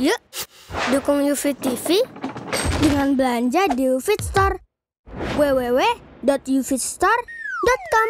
[0.00, 0.16] Yuk,
[0.88, 2.00] dukung UFIT TV
[2.80, 4.56] dengan belanja di UFIT Store.
[5.36, 8.08] www.ufitstore.com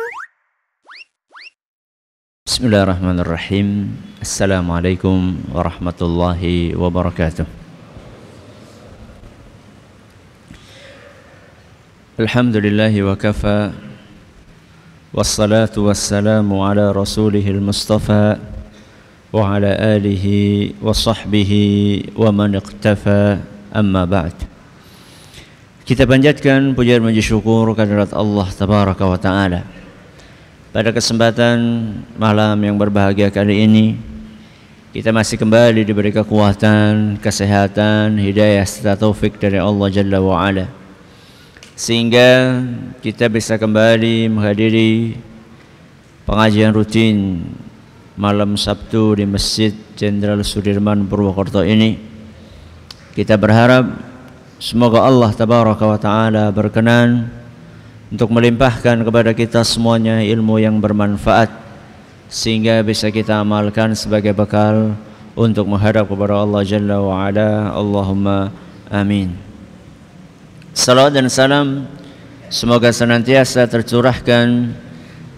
[2.46, 3.98] Bismillahirrahmanirrahim.
[4.22, 7.50] Assalamualaikum warahmatullahi wabarakatuh.
[12.22, 13.74] Alhamdulillahi wa kafa
[15.10, 18.51] Wassalatu wassalamu ala rasulihil mustafa
[19.32, 19.56] Wa
[20.92, 21.64] sahbihi
[22.12, 23.40] wa man iqtafa
[23.72, 24.36] amma ba'd
[25.88, 29.64] Kita panjatkan pujian puji syukur kehadirat Allah tabaraka wa ta'ala.
[30.68, 31.56] Pada kesempatan
[32.20, 33.96] malam yang berbahagia kali ini
[34.92, 40.68] kita masih kembali diberi kekuatan, kesehatan, hidayah serta taufik dari Allah Jalla wa Ala.
[41.72, 42.60] Sehingga
[43.00, 45.16] kita bisa kembali menghadiri
[46.28, 47.40] pengajian rutin
[48.16, 51.96] malam Sabtu di Masjid Jenderal Sudirman Purwokerto ini.
[53.12, 53.88] Kita berharap
[54.60, 57.28] semoga Allah tabaraka wa taala berkenan
[58.12, 61.48] untuk melimpahkan kepada kita semuanya ilmu yang bermanfaat
[62.28, 64.96] sehingga bisa kita amalkan sebagai bekal
[65.32, 67.72] untuk menghadap kepada Allah Jalla wa Ala.
[67.72, 68.52] Allahumma
[68.92, 69.32] amin.
[70.72, 71.84] Salawat dan salam
[72.48, 74.72] semoga senantiasa tercurahkan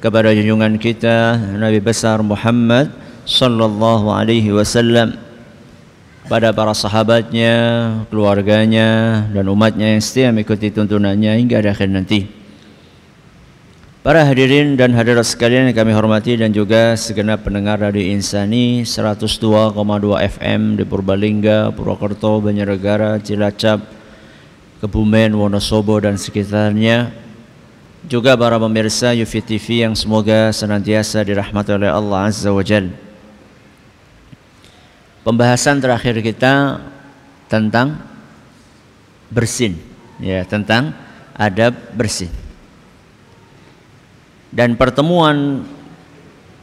[0.05, 2.93] kepada junjungan kita Nabi besar Muhammad
[3.25, 5.17] sallallahu alaihi wasallam
[6.29, 7.53] pada para sahabatnya,
[8.13, 12.29] keluarganya dan umatnya yang setia mengikuti tuntunannya hingga akhir nanti.
[14.05, 19.73] Para hadirin dan hadirat sekalian yang kami hormati dan juga segenap pendengar Radio Insani 102,2
[20.37, 23.81] FM di Purbalingga, Purwokerto, Banjarnegara, Cilacap,
[24.85, 27.24] Kebumen, Wonosobo dan sekitarnya
[28.05, 32.93] juga para pemirsa Yufi TV yang semoga senantiasa dirahmati oleh Allah Azza wa Jal.
[35.25, 36.85] Pembahasan terakhir kita
[37.49, 37.97] tentang
[39.33, 39.81] bersin,
[40.21, 40.93] ya tentang
[41.33, 42.29] adab bersin.
[44.53, 45.65] Dan pertemuan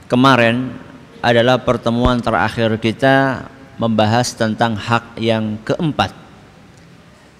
[0.05, 0.77] kemarin
[1.25, 3.49] adalah pertemuan terakhir kita
[3.81, 6.13] membahas tentang hak yang keempat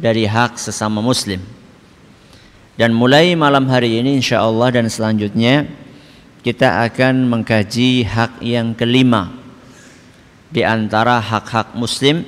[0.02, 1.61] dari hak sesama muslim.
[2.82, 5.70] Dan mulai malam hari ini insya Allah dan selanjutnya
[6.42, 9.30] kita akan mengkaji hak yang kelima
[10.50, 12.26] di antara hak-hak muslim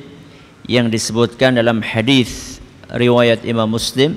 [0.69, 4.13] yang disebutkan dalam hadis riwayat Imam Muslim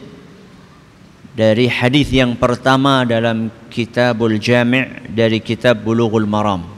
[1.33, 6.69] dari hadis yang pertama dalam Kitabul Jami' dari kitab Bulughul Maram.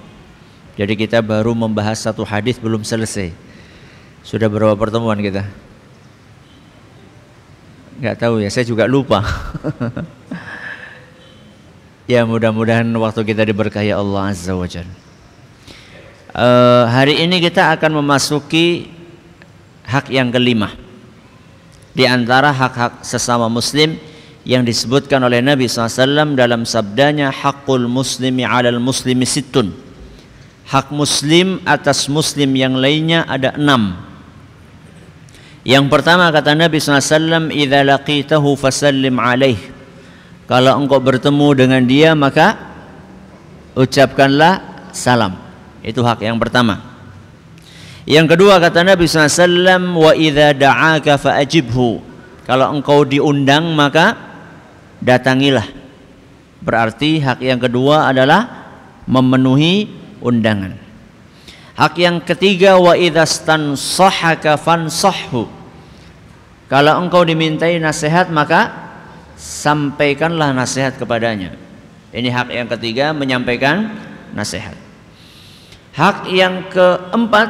[0.78, 3.34] Jadi kita baru membahas satu hadis belum selesai.
[4.22, 5.67] Sudah berapa pertemuan kita?
[7.98, 9.20] Nggak tahu ya saya juga lupa.
[12.08, 14.96] Ya mudah-mudahan waktu kita diberkahi Allah Azza wa Jalla.
[16.32, 18.88] Uh, hari ini kita akan memasuki
[19.84, 20.72] hak yang kelima.
[21.92, 24.00] Di antara hak-hak sesama muslim
[24.48, 29.76] yang disebutkan oleh Nabi SAW dalam sabdanya hakul muslimi alal muslimi situn
[30.68, 33.96] hak muslim atas muslim yang lainnya ada enam
[35.68, 39.60] yang pertama kata Nabi SAW, "Idza laqitahu fasallim alaih."
[40.48, 42.56] Kalau engkau bertemu dengan dia maka
[43.76, 44.64] ucapkanlah
[44.96, 45.36] salam.
[45.84, 46.80] Itu hak yang pertama.
[48.08, 52.00] Yang kedua kata Nabi SAW, "Wa idza da'aka fa'ajibhu."
[52.48, 54.16] Kalau engkau diundang maka
[55.04, 55.68] datangilah.
[56.64, 58.72] Berarti hak yang kedua adalah
[59.04, 59.84] memenuhi
[60.24, 60.80] undangan.
[61.76, 65.57] Hak yang ketiga wa idzastan sahaka fansahhu
[66.68, 68.68] kalau engkau dimintai nasihat maka
[69.40, 71.56] sampaikanlah nasihat kepadanya.
[72.12, 73.96] Ini hak yang ketiga menyampaikan
[74.36, 74.76] nasihat.
[75.96, 77.48] Hak yang keempat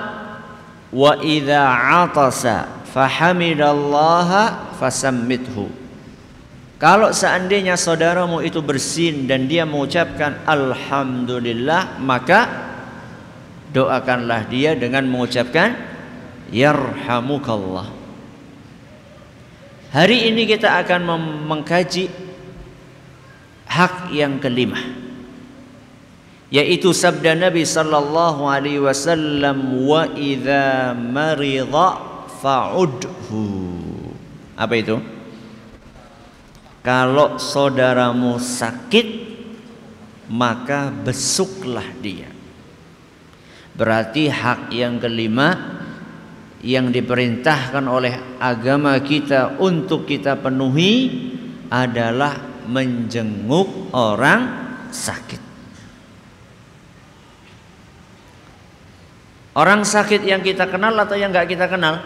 [0.95, 1.67] wa idza
[2.07, 5.67] atasa fahamidallaha fasammithu.
[6.79, 12.47] Kalau seandainya saudaramu itu bersin dan dia mengucapkan alhamdulillah maka
[13.75, 15.75] doakanlah dia dengan mengucapkan
[16.55, 17.98] yarhamukallah.
[19.89, 21.01] Hari ini kita akan
[21.49, 22.13] mengkaji
[23.65, 24.77] hak yang kelima
[26.49, 32.01] yaitu sabda Nabi sallallahu alaihi wasallam wa idza marida
[32.41, 33.45] fa'udhu.
[34.57, 34.97] Apa itu?
[36.81, 39.29] Kalau saudaramu sakit
[40.33, 42.33] maka besuklah dia.
[43.77, 45.78] Berarti hak yang kelima
[46.63, 50.95] yang diperintahkan oleh agama kita untuk kita penuhi
[51.71, 52.35] adalah
[52.67, 54.41] menjenguk orang
[54.91, 55.43] sakit.
[59.59, 61.99] Orang sakit yang kita kenal atau yang nggak kita kenal?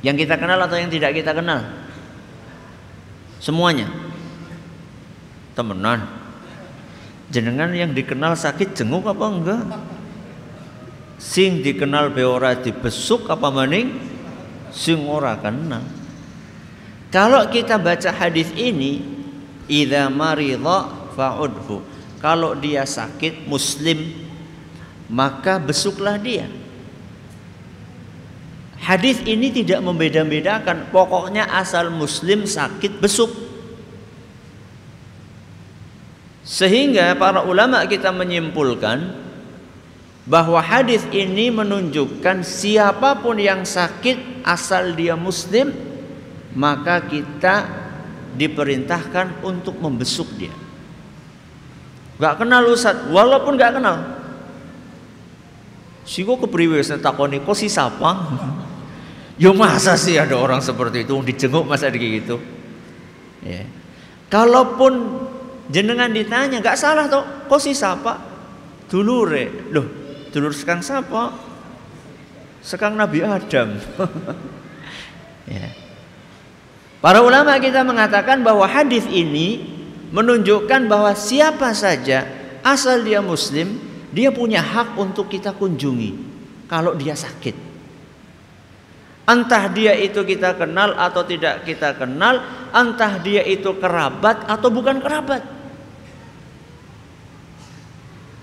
[0.00, 1.60] Yang kita kenal atau yang tidak kita kenal?
[3.38, 3.86] Semuanya.
[5.54, 6.08] Temenan.
[7.30, 9.62] Jenengan yang dikenal sakit jenguk apa enggak?
[11.20, 13.92] Sing dikenal beora dibesuk apa maning?
[14.72, 15.84] Sing ora kenal.
[17.12, 19.04] Kalau kita baca hadis ini,
[19.68, 21.84] idza maridha fa'udhu.
[22.24, 24.30] Kalau dia sakit muslim
[25.10, 26.46] maka besuklah dia.
[28.80, 33.28] Hadis ini tidak membeda-bedakan, pokoknya asal muslim sakit besuk.
[36.46, 39.29] Sehingga para ulama kita menyimpulkan
[40.30, 45.74] bahwa hadis ini menunjukkan siapa pun yang sakit asal dia muslim
[46.54, 47.66] maka kita
[48.38, 50.54] diperintahkan untuk membesuk dia.
[52.22, 54.20] Gak kenal Ustaz, walaupun gak kenal,
[56.06, 58.10] Siko kepriwe takoni kok si siapa?
[59.42, 62.36] Yo masa sih ada orang seperti itu dijenguk masa gitu.
[63.40, 63.64] Ya.
[64.26, 65.22] Kalaupun
[65.70, 68.20] jenengan ditanya nggak salah toh, kok si siapa?
[68.90, 69.70] Dulure.
[69.70, 69.99] Loh,
[70.30, 71.34] dulur sekang siapa?
[72.62, 73.76] Sekang Nabi Adam.
[75.50, 75.68] ya.
[77.00, 79.64] Para ulama kita mengatakan bahwa hadis ini
[80.12, 82.28] menunjukkan bahwa siapa saja
[82.60, 83.80] asal dia muslim
[84.10, 86.12] dia punya hak untuk kita kunjungi
[86.66, 87.70] kalau dia sakit.
[89.30, 92.42] Entah dia itu kita kenal atau tidak kita kenal,
[92.74, 95.59] entah dia itu kerabat atau bukan kerabat.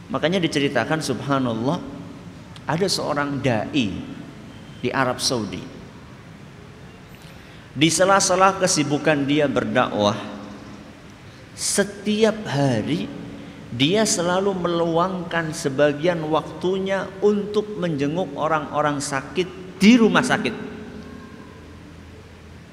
[0.08, 1.80] Makanya diceritakan subhanallah
[2.64, 3.92] ada seorang dai
[4.80, 5.64] di Arab Saudi.
[7.78, 10.18] Di sela-sela kesibukan dia berdakwah,
[11.54, 13.06] setiap hari
[13.68, 20.56] dia selalu meluangkan sebagian waktunya untuk menjenguk orang-orang sakit di rumah sakit.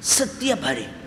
[0.01, 1.04] Setiap hari.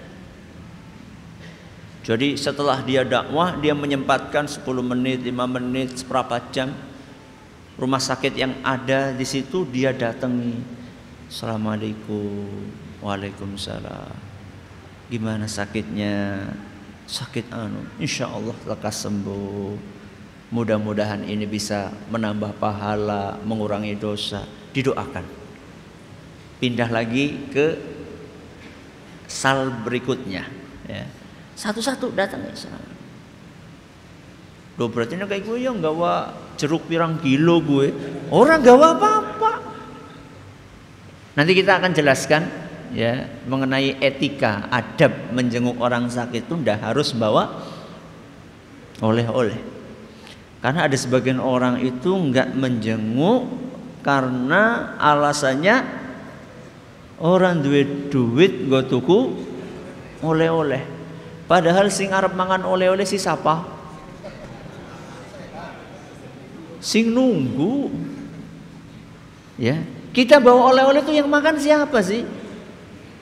[2.07, 6.71] Jadi setelah dia dakwah, dia menyempatkan 10 menit, 5 menit, seberapa jam
[7.75, 10.55] rumah sakit yang ada di situ dia datangi.
[11.27, 12.47] Assalamualaikum.
[13.03, 14.15] Waalaikumsalam.
[15.11, 16.47] Gimana sakitnya?
[17.07, 19.79] sakit anu insya Allah lekas sembuh
[20.51, 24.43] mudah-mudahan ini bisa menambah pahala mengurangi dosa
[24.75, 25.23] didoakan
[26.59, 27.67] pindah lagi ke
[29.23, 30.43] sal berikutnya
[30.83, 31.07] ya.
[31.57, 32.53] Satu-satu datang ya
[34.77, 37.89] Loh berarti kayak gue yang gawa jeruk pirang kilo gue.
[38.29, 39.51] Orang gawa apa-apa.
[41.33, 42.45] Nanti kita akan jelaskan
[42.93, 47.57] ya mengenai etika adab menjenguk orang sakit itu ndak harus bawa
[49.01, 49.57] oleh-oleh.
[50.61, 53.49] Karena ada sebagian orang itu nggak menjenguk
[54.05, 55.81] karena alasannya
[57.17, 59.19] orang duit duit gue tuku
[60.21, 60.96] oleh-oleh
[61.47, 63.77] padahal sing arep mangan oleh-oleh si siapa
[66.87, 67.91] sing nunggu.
[69.57, 69.81] Ya.
[70.15, 72.23] Kita bawa oleh-oleh itu yang makan siapa sih?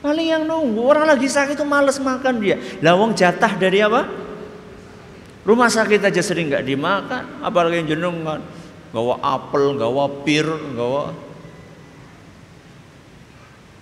[0.06, 0.86] Paling yang nunggu.
[0.86, 2.62] Orang lagi sakit itu males makan dia.
[2.80, 4.06] Lawang jatah dari apa?
[5.46, 8.42] Rumah sakit aja sering nggak dimakan, apalagi yang jenengan
[8.90, 11.14] gawa apel, gawa pir, gawa.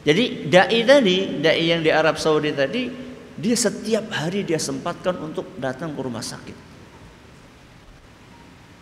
[0.04, 2.92] Jadi dai tadi, dai yang di Arab Saudi tadi,
[3.38, 6.58] dia setiap hari dia sempatkan untuk datang ke rumah sakit.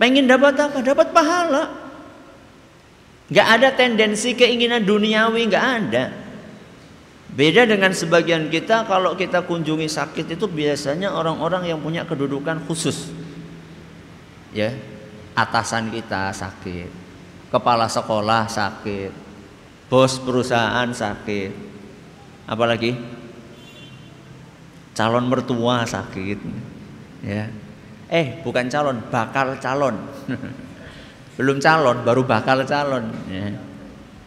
[0.01, 0.81] Pengen dapat apa?
[0.81, 1.63] Dapat pahala.
[3.31, 6.03] Gak ada tendensi keinginan duniawi, gak ada.
[7.31, 13.07] Beda dengan sebagian kita kalau kita kunjungi sakit itu biasanya orang-orang yang punya kedudukan khusus.
[14.51, 14.75] Ya,
[15.31, 16.91] atasan kita sakit,
[17.47, 19.15] kepala sekolah sakit,
[19.87, 21.55] bos perusahaan sakit.
[22.51, 22.99] Apalagi
[24.95, 26.39] calon mertua sakit.
[27.25, 27.49] Ya.
[28.11, 29.95] Eh, bukan calon, bakal calon.
[31.39, 33.55] Belum calon, baru bakal calon, ya.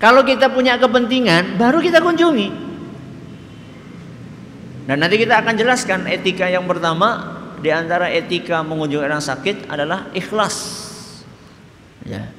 [0.03, 2.49] Kalau kita punya kepentingan, baru kita kunjungi.
[4.85, 10.13] Dan nanti kita akan jelaskan etika yang pertama di antara etika mengunjungi orang sakit adalah
[10.13, 10.85] ikhlas.
[12.05, 12.34] Ya.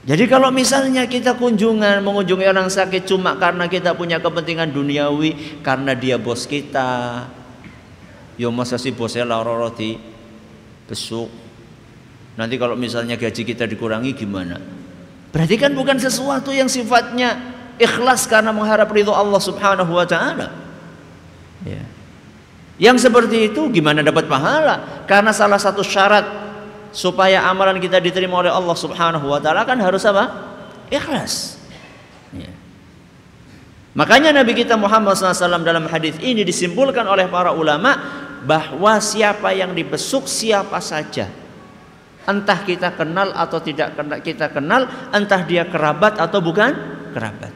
[0.00, 5.92] Jadi kalau misalnya kita kunjungan mengunjungi orang sakit cuma karena kita punya kepentingan duniawi, karena
[5.92, 7.28] dia bos kita,
[8.40, 10.00] yo masa sih bosnya laro roti
[10.88, 11.28] besuk.
[12.40, 14.56] Nanti kalau misalnya gaji kita dikurangi gimana?
[15.30, 17.36] Berarti kan bukan sesuatu yang sifatnya
[17.76, 20.48] ikhlas karena mengharap ridho Allah Subhanahu wa taala.
[21.60, 21.84] Ya.
[22.80, 25.04] Yang seperti itu gimana dapat pahala?
[25.04, 26.49] Karena salah satu syarat
[26.90, 30.30] supaya amalan kita diterima oleh Allah Subhanahu wa taala kan harus apa?
[30.90, 31.58] Ikhlas.
[32.34, 32.50] Ya.
[33.94, 37.98] Makanya Nabi kita Muhammad SAW dalam hadis ini disimpulkan oleh para ulama
[38.46, 41.28] bahwa siapa yang dibesuk siapa saja
[42.24, 46.72] entah kita kenal atau tidak kita kenal entah dia kerabat atau bukan
[47.12, 47.52] kerabat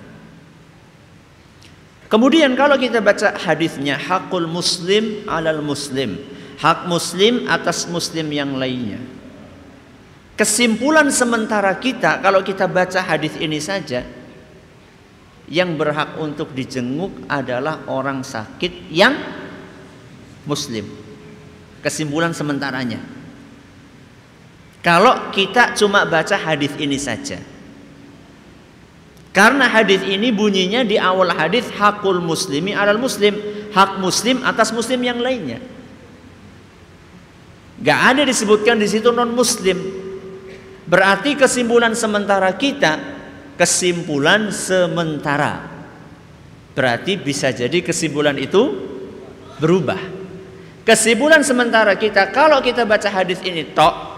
[2.10, 6.20] kemudian kalau kita baca hadisnya hakul muslim alal muslim
[6.58, 9.00] hak muslim atas muslim yang lainnya
[10.34, 14.02] Kesimpulan sementara kita kalau kita baca hadis ini saja
[15.46, 19.14] yang berhak untuk dijenguk adalah orang sakit yang
[20.42, 20.90] muslim.
[21.84, 22.98] Kesimpulan sementaranya.
[24.82, 27.40] Kalau kita cuma baca hadis ini saja.
[29.34, 33.34] Karena hadis ini bunyinya di awal hadis hakul muslimi alal muslim,
[33.70, 35.58] hak muslim atas muslim yang lainnya.
[37.82, 40.03] Gak ada disebutkan di situ non muslim.
[40.84, 43.00] Berarti kesimpulan sementara kita
[43.56, 45.64] kesimpulan sementara.
[46.74, 48.74] Berarti bisa jadi kesimpulan itu
[49.62, 50.00] berubah.
[50.84, 54.14] Kesimpulan sementara kita kalau kita baca hadis ini tok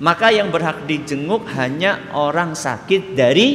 [0.00, 3.48] maka yang berhak dijenguk hanya orang sakit dari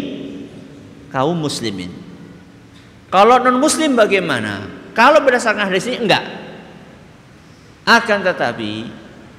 [1.14, 1.90] kaum muslimin.
[3.14, 4.66] Kalau non muslim bagaimana?
[4.98, 6.26] Kalau berdasarkan hadis ini enggak.
[7.86, 8.90] Akan tetapi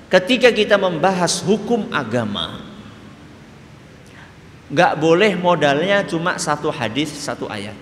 [0.07, 2.76] ketika kita membahas hukum agama
[4.67, 7.75] nggak boleh modalnya cuma satu hadis satu ayat.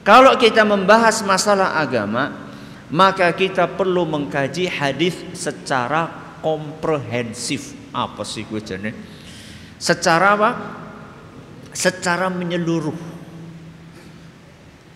[0.00, 2.32] Kalau kita membahas masalah agama,
[2.88, 6.08] maka kita perlu mengkaji hadis secara
[6.40, 7.76] komprehensif.
[7.92, 8.90] Apa sih gue jadi?
[9.76, 10.50] Secara apa?
[11.70, 12.96] Secara menyeluruh.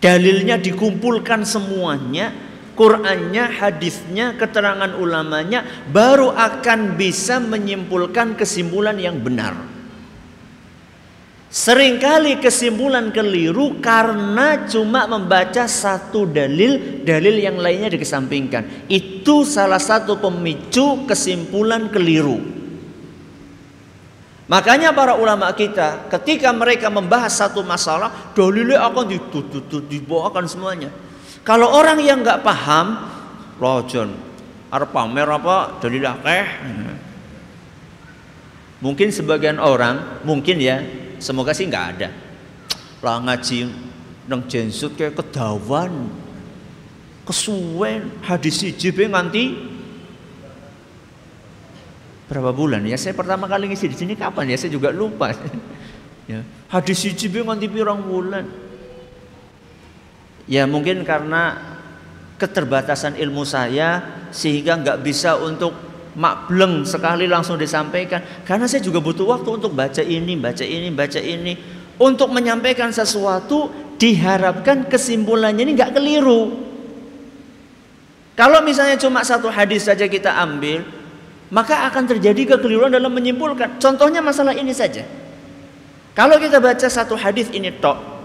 [0.01, 2.29] Dalilnya dikumpulkan semuanya,
[2.75, 9.74] Qurannya, hadisnya, keterangan ulamanya, baru akan bisa menyimpulkan kesimpulan yang benar.
[11.55, 18.91] Seringkali kesimpulan keliru karena cuma membaca satu dalil, dalil yang lainnya dikesampingkan.
[18.91, 22.43] Itu salah satu pemicu kesimpulan keliru.
[24.51, 30.91] Makanya para ulama kita ketika mereka membahas satu masalah, dalilnya akan ditutup, dibawakan semuanya.
[31.47, 32.99] Kalau orang yang nggak paham,
[33.63, 34.11] lojon,
[34.75, 36.47] arep pamer apa dalil akeh.
[38.83, 42.09] Mungkin sebagian orang, mungkin ya, Semoga sih nggak ada.
[43.03, 43.69] Lah ngaji
[44.25, 46.09] nang jensut kayak kedawan.
[47.25, 48.09] Kesuwen.
[48.25, 49.73] Hadis siji nganti.
[52.25, 52.81] Berapa bulan?
[52.89, 54.49] Ya saya pertama kali ngisi di sini kapan?
[54.49, 55.31] Ya saya juga lupa.
[56.25, 56.41] Ya.
[56.73, 58.49] Hadis siji nganti pirang bulan.
[60.49, 61.53] Ya mungkin karena
[62.41, 64.01] keterbatasan ilmu saya
[64.33, 65.84] sehingga nggak bisa untuk
[66.15, 71.19] makbleng sekali langsung disampaikan karena saya juga butuh waktu untuk baca ini baca ini baca
[71.19, 71.53] ini.
[71.95, 76.51] Untuk menyampaikan sesuatu diharapkan kesimpulannya ini nggak keliru.
[78.35, 80.83] Kalau misalnya cuma satu hadis saja kita ambil
[81.47, 83.79] maka akan terjadi kekeliruan dalam menyimpulkan.
[83.79, 85.07] Contohnya masalah ini saja.
[86.11, 88.15] Kalau kita baca satu hadis ini tok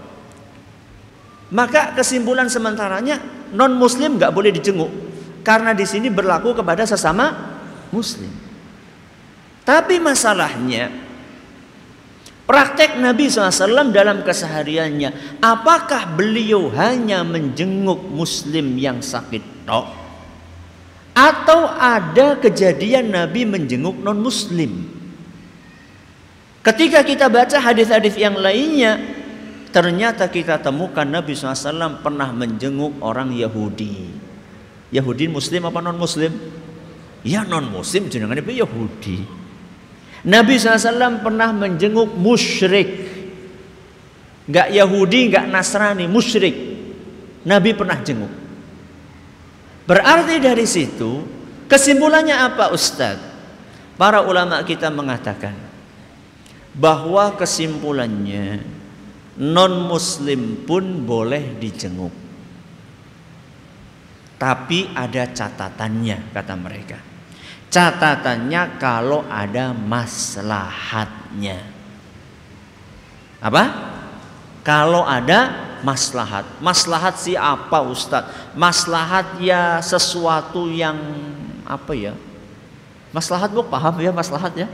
[1.51, 3.19] maka kesimpulan sementaranya
[3.51, 4.91] non muslim nggak boleh dijenguk.
[5.43, 7.50] Karena di sini berlaku kepada sesama
[7.93, 8.31] muslim.
[9.61, 10.89] Tapi masalahnya
[12.51, 19.87] praktek Nabi SAW dalam kesehariannya, apakah beliau hanya menjenguk muslim yang sakit tok?
[21.15, 24.87] Atau ada kejadian Nabi menjenguk non muslim?
[26.61, 28.99] Ketika kita baca hadis-hadis yang lainnya,
[29.71, 34.11] ternyata kita temukan Nabi SAW pernah menjenguk orang Yahudi.
[34.91, 36.35] Yahudi muslim apa non muslim?
[37.21, 39.17] Ya non muslim jenengan itu Yahudi.
[40.25, 43.09] Nabi SAW pernah menjenguk musyrik.
[44.49, 46.53] Gak Yahudi, gak Nasrani, musyrik.
[47.45, 48.29] Nabi pernah jenguk.
[49.85, 51.25] Berarti dari situ
[51.65, 53.29] kesimpulannya apa Ustadz?
[53.97, 55.53] Para ulama kita mengatakan
[56.73, 58.65] bahwa kesimpulannya
[59.41, 62.13] non muslim pun boleh dijenguk.
[64.41, 67.10] Tapi ada catatannya kata mereka.
[67.71, 71.63] Catatannya kalau ada maslahatnya.
[73.39, 73.63] Apa?
[74.61, 76.43] Kalau ada maslahat.
[76.59, 78.53] Maslahat si apa Ustadz?
[78.59, 80.99] Maslahat ya sesuatu yang
[81.63, 82.13] apa ya?
[83.15, 84.67] Maslahat bu paham ya maslahat ya?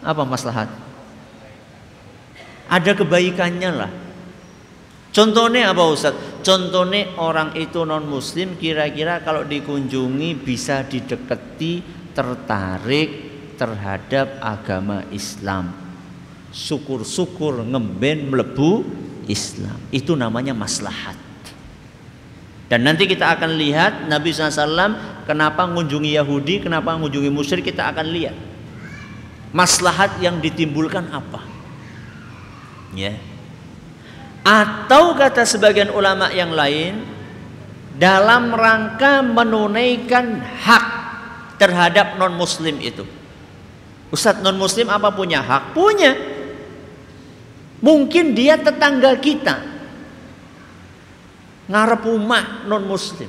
[0.00, 0.72] Apa maslahat?
[2.72, 3.92] Ada kebaikannya lah.
[5.12, 6.35] Contohnya apa Ustadz?
[6.46, 11.82] Contohnya orang itu non muslim kira-kira kalau dikunjungi bisa didekati
[12.14, 13.10] tertarik
[13.58, 15.74] terhadap agama Islam.
[16.54, 18.86] Syukur-syukur ngemben melebu
[19.26, 19.74] Islam.
[19.90, 21.18] Itu namanya maslahat.
[22.70, 28.06] Dan nanti kita akan lihat Nabi SAW kenapa mengunjungi Yahudi, kenapa mengunjungi musyrik kita akan
[28.14, 28.38] lihat.
[29.50, 31.42] Maslahat yang ditimbulkan apa?
[32.94, 33.18] Ya.
[34.46, 37.02] Atau kata sebagian ulama yang lain
[37.98, 40.86] dalam rangka menunaikan hak
[41.58, 43.02] terhadap non muslim itu.
[44.14, 45.74] Ustadz non muslim apa punya hak?
[45.74, 46.14] Punya.
[47.82, 49.66] Mungkin dia tetangga kita.
[51.66, 53.28] Ngarep rumah non muslim.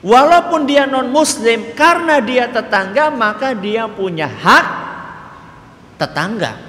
[0.00, 4.66] Walaupun dia non muslim karena dia tetangga maka dia punya hak
[6.00, 6.65] tetangga.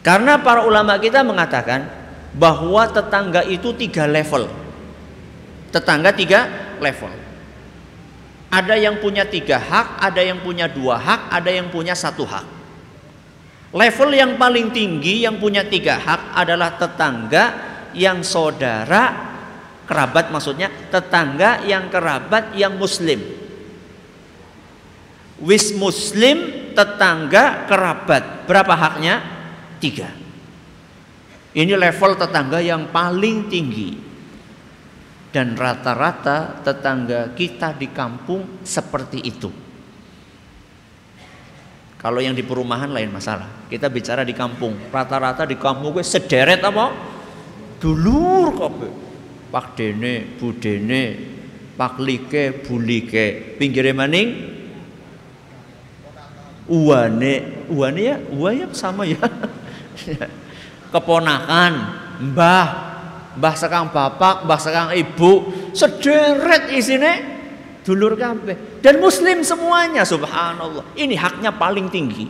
[0.00, 1.84] Karena para ulama kita mengatakan
[2.32, 4.48] bahwa tetangga itu tiga level.
[5.68, 6.48] Tetangga tiga
[6.80, 7.12] level.
[8.50, 12.46] Ada yang punya tiga hak, ada yang punya dua hak, ada yang punya satu hak.
[13.70, 17.44] Level yang paling tinggi yang punya tiga hak adalah tetangga
[17.94, 19.30] yang saudara,
[19.86, 23.22] kerabat maksudnya, tetangga yang kerabat yang muslim.
[25.38, 28.50] Wis muslim, tetangga, kerabat.
[28.50, 29.39] Berapa haknya?
[29.80, 30.12] Tiga.
[31.50, 33.90] Ini level tetangga yang paling tinggi
[35.34, 39.50] dan rata-rata tetangga kita di kampung seperti itu.
[42.00, 43.68] Kalau yang di perumahan lain masalah.
[43.68, 44.72] Kita bicara di kampung.
[44.88, 46.96] Rata-rata di kampung gue sederet apa?
[47.76, 48.72] Dulur kok.
[49.50, 51.02] Pak Dene, Bu Dene,
[51.76, 53.58] Pak Like, Bu Like.
[53.60, 54.28] Pinggirnya maning?
[56.70, 59.18] Uwane, uwane ya, uwa ya sama ya.
[60.92, 61.72] Keponakan,
[62.32, 62.66] mbah,
[63.38, 67.12] mbah sekang bapak, mbah sekang ibu, sederet isine
[67.80, 70.96] dulur kabeh dan muslim semuanya subhanallah.
[70.96, 72.26] Ini haknya paling tinggi.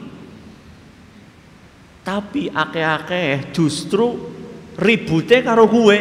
[2.01, 4.17] Tapi akeh-akeh justru
[4.81, 5.99] ribute karo gue.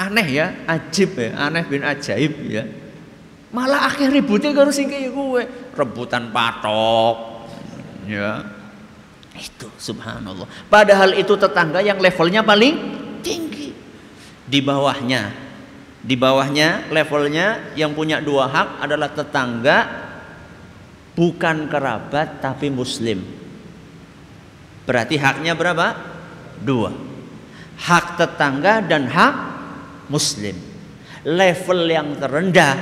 [0.00, 2.64] Aneh ya, ajib ya, aneh bin ajaib ya.
[3.50, 5.42] Malah akhir ributnya karo sing gue,
[5.76, 7.16] rebutan patok.
[8.08, 8.42] Ya,
[9.40, 10.44] itu subhanallah.
[10.68, 12.76] Padahal itu tetangga yang levelnya paling
[13.24, 13.72] tinggi.
[14.44, 15.32] Di bawahnya,
[16.04, 19.78] di bawahnya levelnya yang punya dua hak adalah tetangga
[21.16, 23.24] bukan kerabat tapi muslim.
[24.84, 25.96] Berarti haknya berapa?
[26.60, 26.90] Dua.
[27.80, 29.34] Hak tetangga dan hak
[30.10, 30.56] muslim.
[31.24, 32.76] Level yang terendah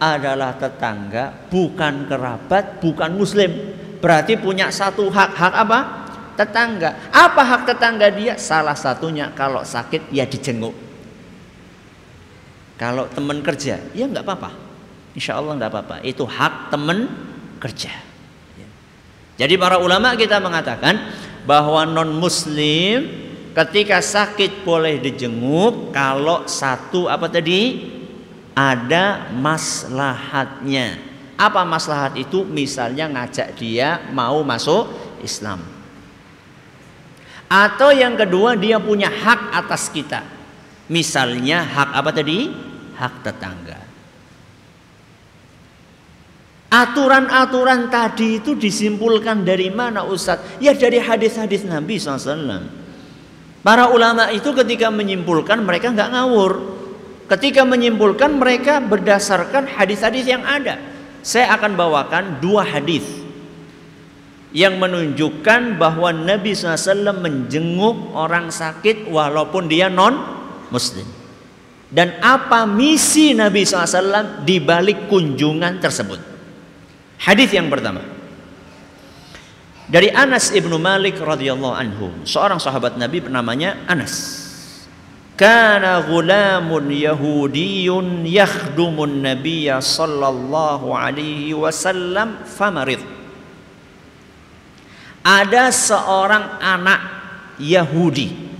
[0.00, 3.76] adalah tetangga bukan kerabat, bukan muslim.
[4.00, 5.30] Berarti punya satu hak.
[5.36, 5.80] Hak apa?
[6.40, 7.12] Tetangga.
[7.12, 8.40] Apa hak tetangga dia?
[8.40, 10.72] Salah satunya kalau sakit ya dijenguk.
[12.80, 14.50] Kalau teman kerja, ya nggak apa-apa.
[15.12, 15.96] Insya Allah nggak apa-apa.
[16.00, 17.04] Itu hak teman
[17.60, 17.92] kerja.
[18.56, 18.68] Ya.
[19.44, 20.96] Jadi para ulama kita mengatakan
[21.44, 23.04] bahwa non Muslim
[23.52, 27.92] ketika sakit boleh dijenguk kalau satu apa tadi
[28.56, 30.96] ada maslahatnya.
[31.36, 32.48] Apa maslahat itu?
[32.48, 34.88] Misalnya ngajak dia mau masuk
[35.20, 35.79] Islam.
[37.50, 40.22] Atau yang kedua dia punya hak atas kita.
[40.86, 42.46] Misalnya hak apa tadi?
[42.94, 43.80] Hak tetangga.
[46.70, 50.62] Aturan-aturan tadi itu disimpulkan dari mana Ustadz?
[50.62, 52.70] Ya dari hadis-hadis Nabi SAW.
[53.66, 56.52] Para ulama itu ketika menyimpulkan mereka nggak ngawur.
[57.26, 60.78] Ketika menyimpulkan mereka berdasarkan hadis-hadis yang ada.
[61.26, 63.29] Saya akan bawakan dua hadis
[64.50, 70.18] yang menunjukkan bahwa Nabi SAW menjenguk orang sakit walaupun dia non
[70.74, 71.06] muslim.
[71.90, 76.18] Dan apa misi Nabi SAW di balik kunjungan tersebut?
[77.18, 78.02] Hadis yang pertama.
[79.90, 84.38] Dari Anas ibnu Malik radhiyallahu anhu seorang sahabat Nabi namanya Anas.
[85.34, 93.19] Kana gulamun yahudiyun yakhdumun nabiyya sallallahu alaihi wasallam famarid
[95.20, 97.00] ada seorang anak
[97.60, 98.50] Yahudi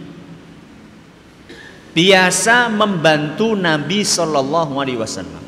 [1.90, 5.42] biasa membantu Nabi Shallallahu Alaihi Wasallam.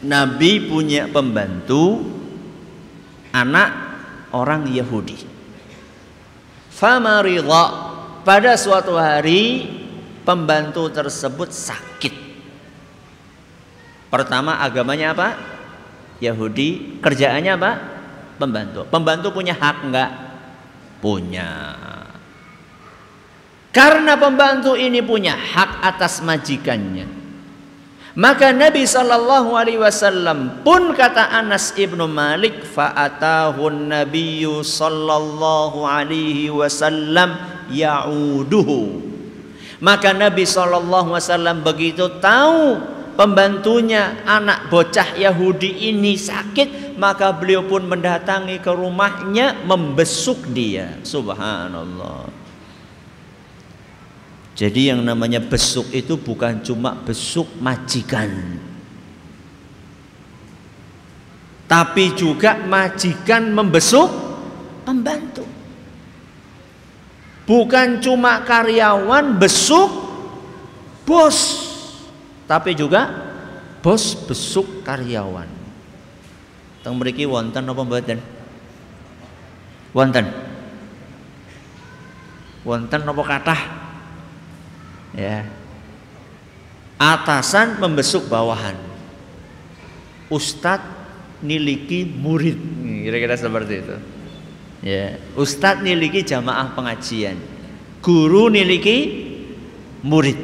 [0.00, 2.00] Nabi punya pembantu
[3.30, 3.70] anak
[4.32, 5.28] orang Yahudi.
[6.72, 7.64] Famaridha
[8.24, 9.68] pada suatu hari
[10.24, 12.14] pembantu tersebut sakit.
[14.08, 15.28] Pertama agamanya apa?
[16.18, 16.98] Yahudi.
[17.04, 17.72] Kerjaannya apa?
[18.40, 18.88] Pembantu.
[18.88, 20.10] Pembantu punya hak enggak?
[21.04, 21.76] Punya.
[23.70, 27.06] Karena pembantu ini punya hak atas majikannya.
[28.18, 37.38] Maka Nabi Shallallahu Alaihi Wasallam pun kata Anas ibnu Malik, faatahun Nabiyyu Shallallahu Alaihi Wasallam
[37.70, 39.06] yauduhu.
[39.78, 42.82] Maka Nabi Shallallahu Alaihi Wasallam begitu tahu
[43.20, 50.96] pembantunya anak bocah Yahudi ini sakit, maka beliau pun mendatangi ke rumahnya membesuk dia.
[51.04, 52.32] Subhanallah.
[54.56, 58.56] Jadi yang namanya besuk itu bukan cuma besuk majikan.
[61.68, 64.08] Tapi juga majikan membesuk
[64.88, 65.44] pembantu.
[67.44, 69.92] Bukan cuma karyawan besuk
[71.04, 71.69] bos,
[72.50, 73.06] tapi juga
[73.78, 75.46] bos besuk karyawan.
[76.82, 78.18] Teng mriki wonten apa mboten?
[79.94, 80.26] Wonten.
[82.66, 83.62] Wonten apa kathah?
[85.14, 85.46] ya
[87.00, 88.76] atasan membesuk bawahan
[90.30, 90.86] ustadz
[91.42, 92.58] niliki murid
[93.02, 93.96] kira-kira seperti itu
[94.84, 97.40] ya ustadz niliki jamaah pengajian
[98.04, 99.26] guru niliki
[100.04, 100.38] murid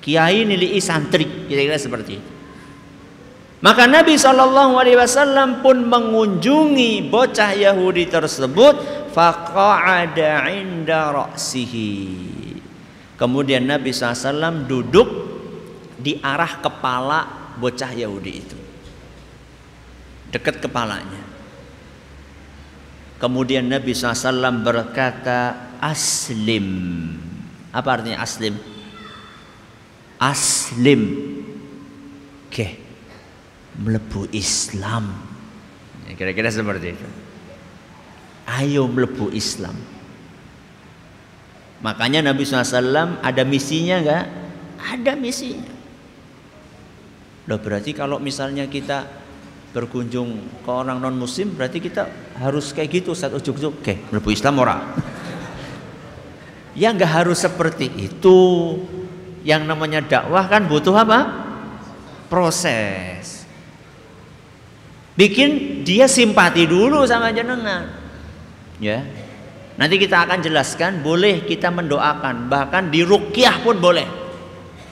[0.00, 2.30] kiai niliki santri kira-kira seperti itu
[3.60, 12.40] maka Nabi Shallallahu Alaihi Wasallam pun mengunjungi bocah Yahudi tersebut faqa'ada inda ra'sihi
[13.20, 15.08] Kemudian Nabi SAW duduk
[16.00, 18.56] di arah kepala bocah Yahudi itu.
[20.32, 21.20] Dekat kepalanya.
[23.20, 26.64] Kemudian Nabi SAW berkata, Aslim.
[27.76, 28.56] Apa artinya aslim?
[30.20, 31.02] Aslim.
[32.46, 32.76] Oke.
[33.80, 35.08] Melebu Islam.
[36.04, 37.08] Ya, kira-kira seperti itu.
[38.44, 39.72] Ayo melebu Islam.
[41.80, 44.24] Makanya Nabi SAW ada misinya enggak?
[44.76, 45.72] Ada misinya.
[47.48, 49.08] Loh berarti kalau misalnya kita
[49.70, 52.10] berkunjung ke orang non muslim berarti kita
[52.42, 54.82] harus kayak gitu saat ujuk-ujuk oke melebu Islam ora
[56.80, 58.38] ya nggak harus seperti itu
[59.46, 61.18] yang namanya dakwah kan butuh apa
[62.28, 63.44] proses
[65.16, 67.88] bikin dia simpati dulu sama jenengan
[68.80, 69.04] ya
[69.80, 74.04] Nanti kita akan jelaskan boleh kita mendoakan bahkan di rukyah pun boleh.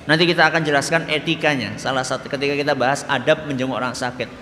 [0.09, 1.77] Nanti kita akan jelaskan etikanya.
[1.77, 4.33] Salah satu ketika kita bahas adab menjenguk orang sakit.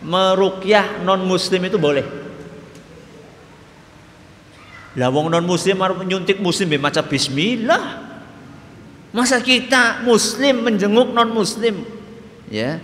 [0.00, 2.08] Merukyah non muslim itu boleh.
[4.96, 8.11] Lawang non muslim harus menyuntik muslim baca bismillah.
[9.12, 11.84] Masa kita muslim menjenguk non muslim?
[12.48, 12.80] Ya.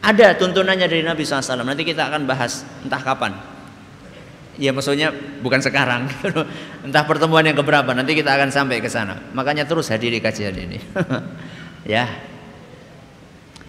[0.00, 1.64] Ada tuntunannya dari Nabi SAW.
[1.64, 3.36] Nanti kita akan bahas entah kapan.
[4.60, 5.08] Ya maksudnya
[5.40, 6.08] bukan sekarang.
[6.84, 9.16] Entah pertemuan yang keberapa nanti kita akan sampai ke sana.
[9.32, 10.76] Makanya terus hadiri kajian ini.
[11.96, 12.04] ya.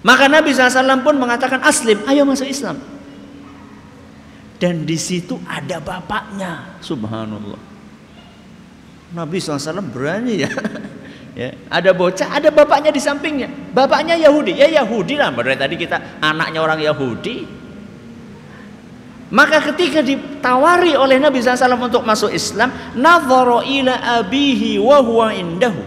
[0.03, 2.75] Maka Nabi SAW pun mengatakan aslim, ayo masuk Islam.
[4.59, 7.61] Dan di situ ada bapaknya, subhanallah.
[9.15, 10.51] Nabi SAW berani ya.
[11.35, 11.55] ya.
[11.71, 13.49] Ada bocah, ada bapaknya di sampingnya.
[13.71, 15.31] Bapaknya Yahudi, ya Yahudi lah.
[15.31, 17.47] Berarti tadi kita anaknya orang Yahudi,
[19.31, 22.67] maka ketika ditawari oleh Nabi SAW untuk masuk Islam,
[22.99, 25.83] nadhara ila abihi wa huwa indahu.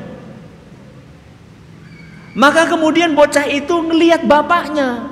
[2.35, 5.07] Maka kemudian bocah itu ngelihat bapaknya.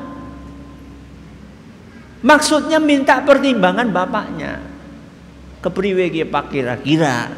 [2.25, 4.59] Maksudnya minta pertimbangan bapaknya.
[5.63, 6.11] Kepriwe
[6.51, 7.31] kira-kira.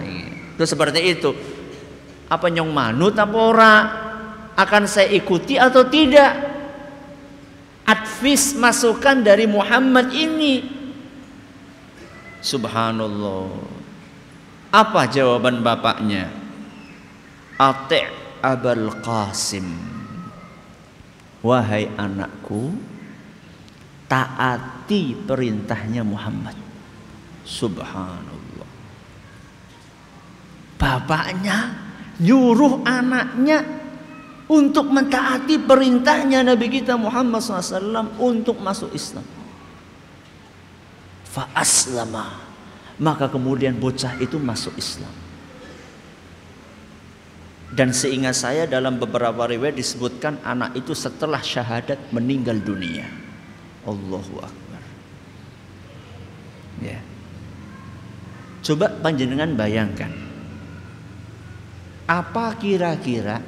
[0.56, 1.36] Itu seperti itu.
[2.28, 3.76] Apa nyong manut apa ora?
[4.54, 6.32] Akan saya ikuti atau tidak?
[7.84, 10.84] Advis masukan dari Muhammad ini
[12.44, 13.48] Subhanallah.
[14.68, 16.28] Apa jawaban bapaknya?
[17.56, 18.04] Ati'
[18.44, 19.64] Abul Qasim.
[21.40, 22.76] Wahai anakku,
[24.04, 26.52] taati perintahnya Muhammad.
[27.48, 28.68] Subhanallah.
[30.76, 31.83] Bapaknya
[32.20, 33.64] nyuruh anaknya
[34.46, 39.24] untuk mentaati perintahnya Nabi kita Muhammad SAW untuk masuk Islam.
[41.24, 42.44] Fa aslama.
[42.94, 45.10] Maka kemudian bocah itu masuk Islam.
[47.74, 53.02] Dan seingat saya dalam beberapa riwayat disebutkan anak itu setelah syahadat meninggal dunia.
[53.82, 54.82] Allahu Akbar.
[56.78, 57.02] Ya.
[58.62, 60.23] Coba panjenengan bayangkan
[62.04, 63.40] apa kira-kira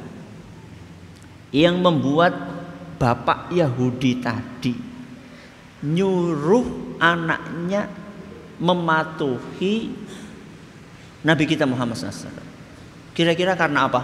[1.52, 2.32] yang membuat
[2.96, 4.74] bapak Yahudi tadi
[5.84, 7.84] nyuruh anaknya
[8.56, 9.92] mematuhi
[11.26, 12.30] Nabi kita Muhammad SAW.
[13.12, 14.00] Kira-kira karena apa?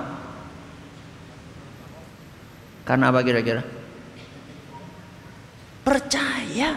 [2.83, 3.63] Karena apa kira-kira?
[5.87, 6.71] Percaya.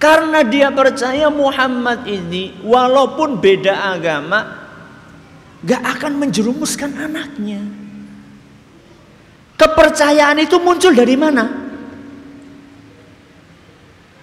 [0.00, 4.59] Karena dia percaya Muhammad ini walaupun beda agama
[5.64, 7.60] gak akan menjerumuskan anaknya.
[9.60, 11.44] Kepercayaan itu muncul dari mana?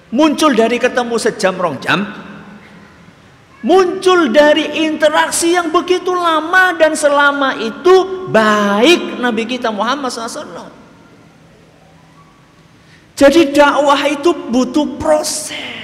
[0.10, 2.00] Muncul dari ketemu sejam rong jam,
[3.62, 10.74] muncul dari interaksi yang begitu lama dan selama itu baik Nabi kita Muhammad SAW.
[13.18, 15.77] Jadi dakwah itu butuh proses.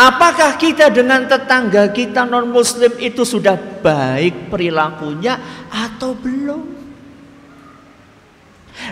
[0.00, 3.52] Apakah kita dengan tetangga kita non muslim itu sudah
[3.84, 5.36] baik perilakunya
[5.68, 6.80] atau belum?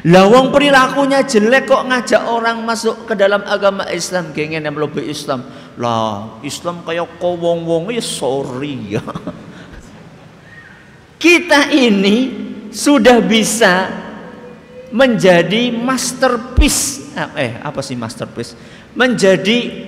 [0.04, 5.48] Lawang perilakunya jelek kok ngajak orang masuk ke dalam agama Islam gengen yang lebih Islam.
[5.80, 9.04] Lah, Islam kayak kowong wong ya sorry ya.
[11.24, 12.16] Kita ini
[12.68, 13.88] sudah bisa
[14.92, 17.16] menjadi masterpiece.
[17.32, 18.52] Eh, apa sih masterpiece?
[18.92, 19.87] Menjadi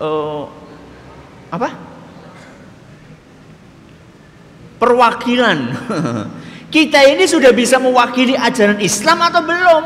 [0.00, 0.44] uh,
[1.50, 1.68] apa?
[4.78, 5.58] Perwakilan
[6.68, 9.84] Kita ini sudah bisa mewakili ajaran Islam atau belum?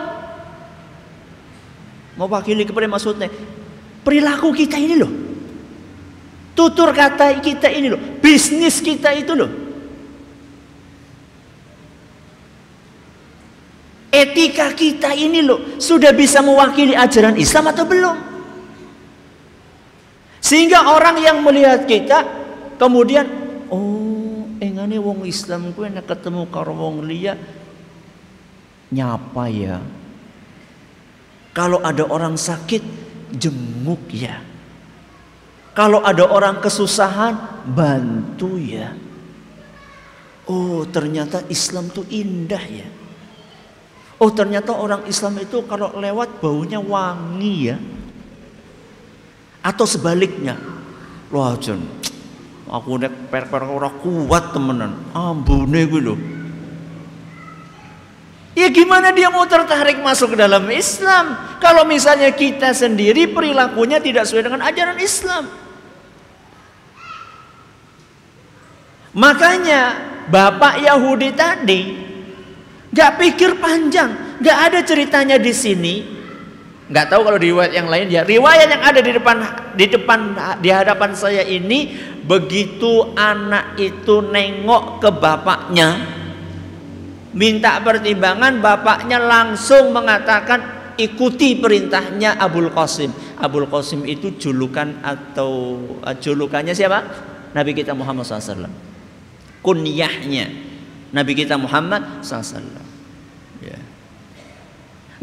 [2.19, 3.31] Mewakili kepada maksudnya
[4.03, 5.13] perilaku kita ini loh.
[6.53, 9.51] Tutur kata kita ini loh, bisnis kita itu loh.
[14.13, 18.17] Etika kita ini loh, sudah bisa mewakili ajaran Islam atau belum?
[20.43, 22.27] Sehingga orang yang melihat kita
[22.75, 23.25] kemudian
[24.59, 27.39] engane wong Islam kuwi nek ketemu karo wong liya
[28.91, 29.79] nyapa ya.
[31.55, 32.83] Kalau ada orang sakit
[33.35, 34.41] jenguk ya.
[35.73, 38.93] Kalau ada orang kesusahan bantu ya.
[40.51, 42.89] Oh, ternyata Islam tuh indah ya.
[44.21, 47.77] Oh, ternyata orang Islam itu kalau lewat baunya wangi ya.
[49.63, 50.59] Atau sebaliknya.
[51.31, 51.81] Wah, John,
[52.73, 54.97] Aku nek per-per ora kuat temenan.
[55.13, 56.17] Ambune kuwi lho.
[58.57, 64.29] Ya gimana dia mau tertarik masuk ke dalam Islam kalau misalnya kita sendiri perilakunya tidak
[64.29, 65.45] sesuai dengan ajaran Islam.
[69.13, 69.81] Makanya
[70.33, 71.81] bapak Yahudi tadi
[72.93, 75.95] gak pikir panjang, gak ada ceritanya di sini.
[76.91, 78.27] Gak tahu kalau riwayat yang lain ya.
[78.27, 79.37] Riwayat yang ada di depan
[79.79, 80.19] di depan
[80.59, 85.99] di hadapan saya ini Begitu anak itu nengok ke bapaknya,
[87.35, 93.11] minta pertimbangan, bapaknya langsung mengatakan ikuti perintahnya Abul Qasim.
[93.43, 97.03] Abul Qasim itu julukan atau uh, julukannya siapa?
[97.59, 98.71] Nabi kita Muhammad SAW.
[99.59, 100.47] Kunyahnya
[101.11, 102.63] Nabi kita Muhammad SAW.
[103.67, 103.79] Ya.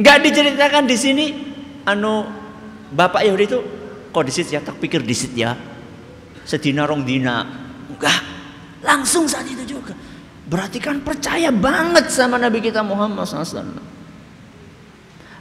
[0.03, 1.25] Gak diceritakan di sini,
[1.89, 2.29] anu
[2.93, 3.59] bapak Yahudi itu
[4.09, 5.57] kok disit ya, tak pikir disit ya
[6.49, 7.45] sedina rong dina.
[7.93, 8.21] Enggak.
[8.81, 9.93] Langsung saat itu juga.
[10.49, 13.77] Berarti kan percaya banget sama Nabi kita Muhammad SAW.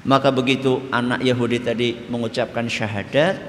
[0.05, 3.41] Maka begitu anak Yahudi tadi mengucapkan syahadat,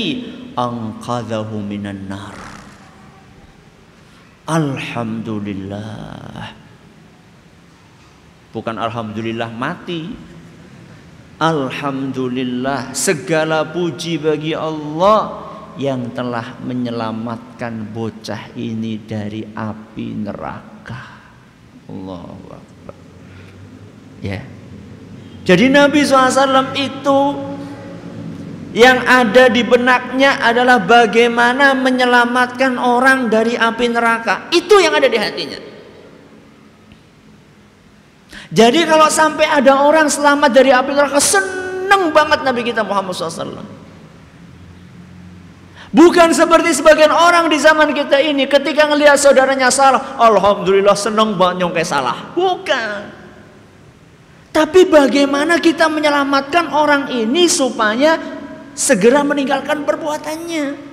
[0.60, 2.36] anqadhahu minan nar.
[4.50, 6.58] Alhamdulillah.
[8.50, 10.10] Bukan alhamdulillah mati.
[11.40, 15.48] Alhamdulillah segala puji bagi Allah
[15.80, 21.00] yang telah menyelamatkan bocah ini dari api neraka.
[21.88, 22.60] Allahu.
[24.20, 24.59] Ya.
[25.50, 27.20] Jadi Nabi SAW itu
[28.70, 34.54] yang ada di benaknya adalah bagaimana menyelamatkan orang dari api neraka.
[34.54, 35.58] Itu yang ada di hatinya.
[38.54, 43.66] Jadi kalau sampai ada orang selamat dari api neraka, senang banget Nabi kita Muhammad SAW.
[45.90, 51.66] Bukan seperti sebagian orang di zaman kita ini ketika ngelihat saudaranya salah, alhamdulillah senang banget
[51.66, 52.38] nyongke salah.
[52.38, 53.19] Bukan.
[54.50, 58.18] Tapi bagaimana kita menyelamatkan orang ini supaya
[58.74, 60.90] segera meninggalkan perbuatannya.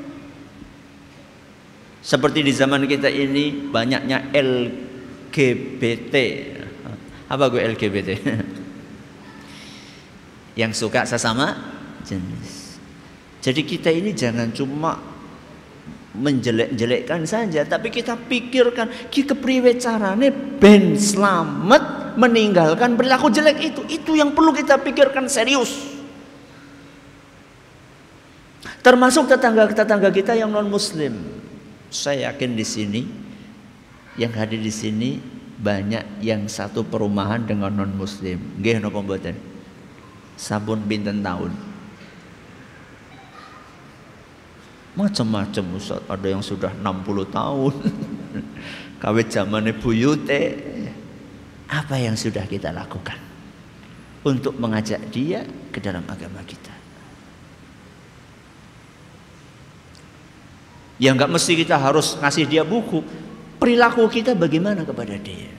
[2.05, 6.15] Seperti di zaman kita ini banyaknya LGBT.
[7.27, 8.11] Apa gue LGBT?
[10.61, 11.59] Yang suka sesama
[12.07, 12.79] jenis.
[13.43, 15.16] Jadi kita ini jangan cuma
[16.17, 23.81] menjelek-jelekkan saja, tapi kita pikirkan kita kepriwe carane ben selamat meninggalkan perilaku jelek itu.
[23.87, 25.95] Itu yang perlu kita pikirkan serius.
[28.81, 31.15] Termasuk tetangga-tetangga kita yang non muslim.
[31.93, 33.03] Saya yakin di sini
[34.17, 35.19] yang hadir di sini
[35.57, 38.39] banyak yang satu perumahan dengan non muslim.
[38.59, 39.37] Nggih napa mboten?
[40.39, 41.76] Sabun binten tahun.
[44.97, 47.75] Macam-macam Ustaz, ada yang sudah 60 tahun.
[49.05, 50.43] Kawit zamane buyute.
[51.69, 53.19] Apa yang sudah kita lakukan
[54.25, 56.73] untuk mengajak dia ke dalam agama kita?
[60.97, 63.05] Ya nggak mesti kita harus ngasih dia buku.
[63.61, 65.53] Perilaku kita bagaimana kepada dia?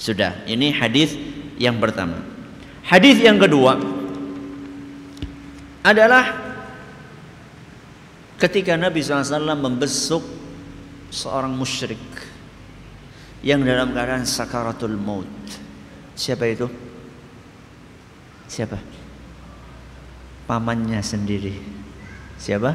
[0.00, 1.12] Sudah, ini hadis
[1.60, 2.24] yang pertama.
[2.88, 3.76] Hadis yang kedua
[5.84, 6.49] adalah
[8.40, 10.24] ketika Nabi SAW membesuk
[11.12, 12.00] seorang musyrik
[13.44, 15.28] yang dalam keadaan sakaratul maut.
[16.16, 16.68] Siapa itu?
[18.48, 18.80] Siapa?
[20.48, 21.54] Pamannya sendiri.
[22.40, 22.72] Siapa?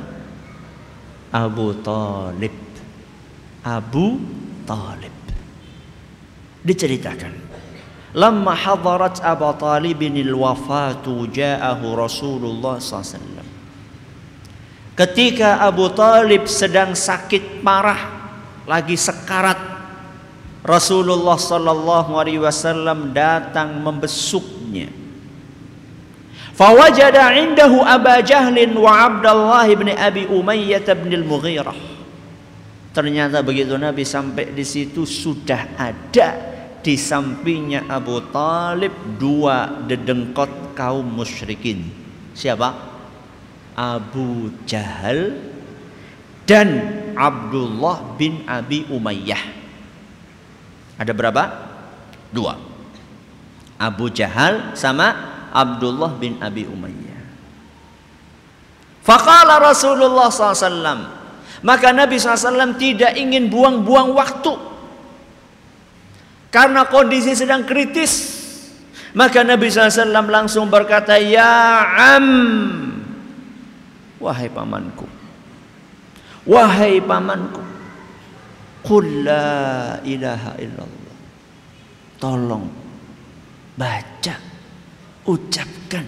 [1.33, 2.55] Abu Talib.
[3.65, 4.05] Abu
[4.63, 5.15] Talib.
[6.65, 7.33] Diceritakan.
[8.15, 13.34] Lama hadarat Abu Talibin wafatu ja'ahu Rasulullah SAW.
[14.95, 18.31] Ketika Abu Talib sedang sakit parah,
[18.63, 19.59] lagi sekarat,
[20.63, 24.87] Rasulullah Sallallahu Alaihi Wasallam datang membesuknya.
[26.55, 31.75] Fawajada indahu Aba Jahlin wa Abdullah bin Abi Umayyah bin al-Mughirah.
[32.95, 36.29] Ternyata begitu Nabi sampai di situ sudah ada
[36.79, 41.83] di sampingnya Abu Talib dua dedengkot kaum musyrikin.
[42.31, 42.94] Siapa?
[43.75, 45.35] Abu Jahal
[46.47, 46.67] dan
[47.15, 49.43] Abdullah bin Abi Umayyah.
[50.95, 51.43] Ada berapa?
[52.31, 52.55] Dua.
[53.75, 55.11] Abu Jahal sama
[55.51, 57.19] Abdullah bin Abi Umayyah.
[59.03, 61.11] Faqala Rasulullah SAW.
[61.65, 64.53] Maka Nabi SAW tidak ingin buang-buang waktu.
[66.49, 68.33] Karena kondisi sedang kritis.
[69.15, 71.83] Maka Nabi SAW langsung berkata, Ya
[72.15, 72.27] Am,
[74.19, 75.07] Wahai pamanku.
[76.47, 77.61] Wahai pamanku.
[78.85, 81.17] Qul la ilaha illallah.
[82.21, 82.65] Tolong
[83.75, 84.35] Baca
[85.25, 86.05] Ucapkan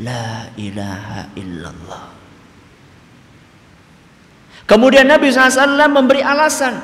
[0.00, 2.04] La ilaha illallah.
[4.64, 6.80] Kemudian Nabi SAW memberi alasan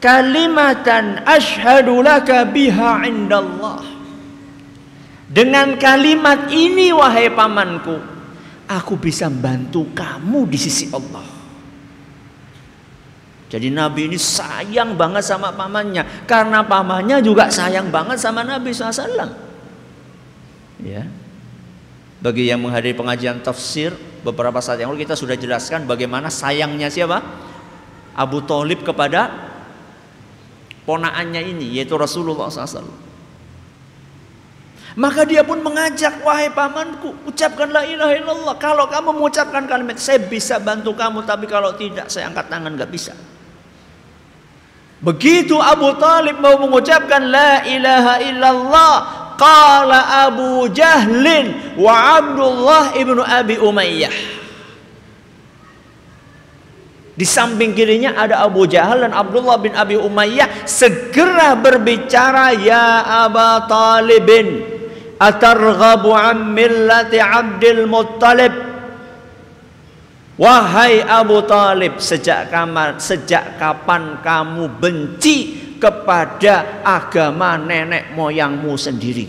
[0.00, 3.84] Kalimatan ashadu laka biha indallah.
[5.28, 8.19] Dengan kalimat ini wahai pamanku
[8.70, 11.26] aku bisa bantu kamu di sisi Allah.
[13.50, 19.26] Jadi Nabi ini sayang banget sama pamannya karena pamannya juga sayang banget sama Nabi SAW.
[20.86, 21.02] Ya.
[22.22, 23.90] Bagi yang menghadiri pengajian tafsir
[24.22, 27.18] beberapa saat yang lalu kita sudah jelaskan bagaimana sayangnya siapa?
[28.14, 29.50] Abu Talib kepada
[30.86, 33.09] ponaannya ini yaitu Rasulullah SAW.
[34.98, 38.54] Maka dia pun mengajak, wahai pamanku, ucapkanlah ilaha illallah.
[38.58, 42.90] Kalau kamu mengucapkan kalimat, saya bisa bantu kamu, tapi kalau tidak, saya angkat tangan, gak
[42.90, 43.14] bisa.
[45.00, 48.94] Begitu Abu Talib mau mengucapkan la ilaha illallah,
[49.38, 54.12] qala Abu Jahlin wa Abdullah ibnu Abi Umayyah.
[57.16, 63.68] Di samping kirinya ada Abu Jahal dan Abdullah bin Abi Umayyah segera berbicara ya Aba
[63.68, 64.79] Talibin
[65.20, 68.54] atarghabu an millati Abdul Muttalib?
[70.40, 75.36] Wahai Abu Talib sejak kapan sejak kapan kamu benci
[75.76, 79.28] kepada agama nenek moyangmu sendiri?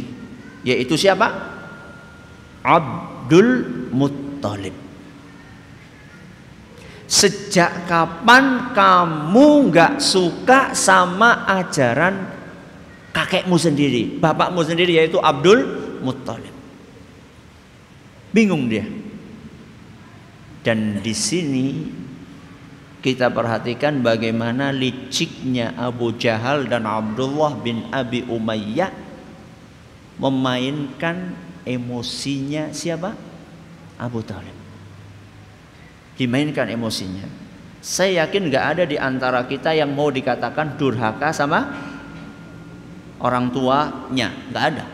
[0.63, 1.27] Yaitu siapa?
[2.63, 4.71] Abdul Muttalib.
[7.12, 12.40] Sejak kapan kamu nggak suka sama ajaran
[13.12, 15.64] kakekmu sendiri, bapakmu sendiri yaitu Abdul
[16.02, 16.52] Muttalib.
[18.32, 18.88] Bingung dia.
[20.64, 21.68] Dan di sini
[23.02, 28.94] kita perhatikan bagaimana liciknya Abu Jahal dan Abdullah bin Abi Umayyah
[30.22, 31.34] memainkan
[31.66, 33.18] emosinya siapa?
[33.98, 34.54] Abu Talib.
[36.16, 37.26] Dimainkan emosinya.
[37.82, 41.90] Saya yakin nggak ada di antara kita yang mau dikatakan durhaka sama
[43.22, 44.86] orang tuanya, nggak ada.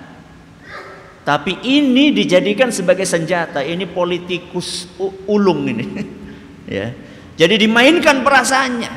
[1.28, 3.59] Tapi ini dijadikan sebagai senjata.
[3.59, 4.88] Ini politikus
[5.28, 5.86] ulung ini.
[6.80, 6.95] ya.
[7.36, 8.93] Jadi dimainkan perasaannya.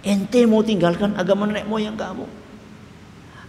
[0.00, 2.24] Ente mau tinggalkan agama nenek moyang kamu.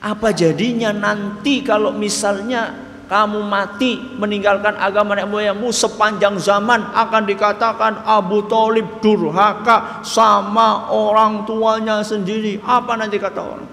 [0.03, 2.75] Apa jadinya nanti kalau misalnya
[3.07, 11.47] kamu mati meninggalkan agama nenek moyangmu sepanjang zaman akan dikatakan Abu Talib durhaka sama orang
[11.47, 12.59] tuanya sendiri.
[12.67, 13.70] Apa nanti kata orang?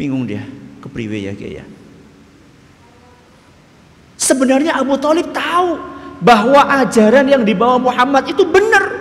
[0.00, 0.40] Bingung dia.
[0.80, 1.64] Kepriwe ya ya.
[4.16, 5.76] Sebenarnya Abu Talib tahu
[6.24, 8.96] bahwa ajaran yang dibawa Muhammad itu benar.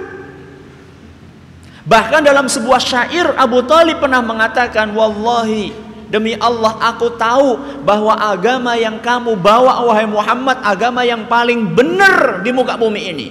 [1.88, 5.72] Bahkan dalam sebuah syair Abu Talib pernah mengatakan, Wallahi
[6.12, 12.43] demi Allah aku tahu bahwa agama yang kamu bawa wahai Muhammad agama yang paling benar
[12.43, 13.28] di muka bumi ini.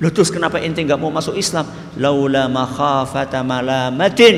[0.00, 1.68] Loh terus kenapa ente nggak mau masuk Islam?
[2.00, 4.36] Laula makhafata malamatin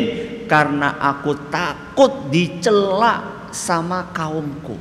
[0.50, 4.74] karena aku takut dicela sama kaumku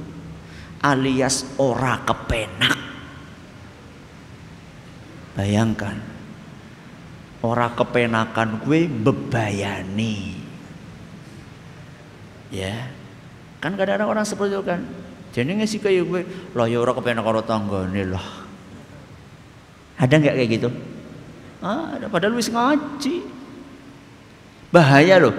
[0.82, 2.78] alias ora kepenak.
[5.38, 5.96] Bayangkan
[7.46, 10.18] ora kepenakan gue bebayani.
[12.50, 12.90] Ya.
[13.62, 14.82] Kan kadang-kadang orang seperti itu kan.
[15.32, 16.22] Jadi ngasih kayak gue,
[16.58, 18.41] lah ya ora kepenak karo tanggane lah.
[20.02, 20.70] Ada nggak kayak gitu?
[21.62, 23.22] Ada padahal wis ngaji.
[24.74, 25.36] Bahaya loh.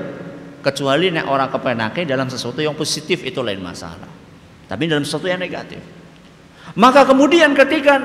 [0.63, 4.23] Kecuali nek orang kepenake dalam sesuatu yang positif itu lain masalah
[4.73, 5.85] tapi dalam sesuatu yang negatif.
[6.81, 8.01] Maka kemudian ketika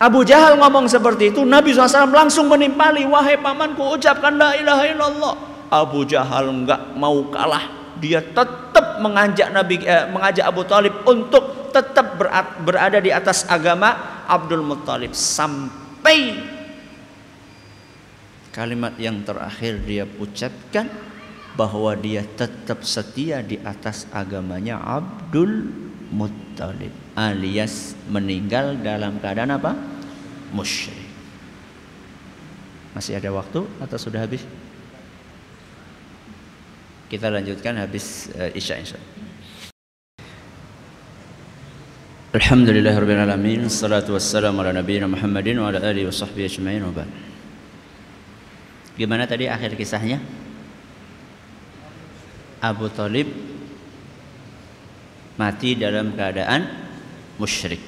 [0.00, 5.34] Abu Jahal ngomong seperti itu, Nabi SAW langsung menimpali, wahai pamanku ucapkan la ilaha illallah.
[5.68, 7.68] Abu Jahal enggak mau kalah,
[8.00, 12.16] dia tetap mengajak Nabi eh, mengajak Abu Talib untuk tetap
[12.64, 16.34] berada di atas agama Abdul Muttalib sampai
[18.50, 20.90] kalimat yang terakhir dia ucapkan
[21.56, 25.72] bahwa dia tetap setia di atas agamanya Abdul
[26.12, 29.72] Muttalib alias meninggal dalam keadaan apa?
[30.54, 31.10] musyrik.
[32.94, 34.46] Masih ada waktu atau sudah habis?
[37.10, 38.98] Kita lanjutkan habis uh, Isya insya
[42.36, 46.84] Alhamdulillah Rabbil Alamin Salatu wassalamu ala nabiyina Muhammadin Wa ala alihi wa sahbihi ajma'in
[48.92, 50.20] Gimana tadi akhir kisahnya?
[52.60, 53.32] Abu Talib
[55.40, 56.68] mati dalam keadaan
[57.40, 57.80] musyrik.